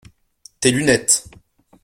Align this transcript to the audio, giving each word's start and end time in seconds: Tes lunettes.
Tes 0.61 0.71
lunettes. 0.71 1.29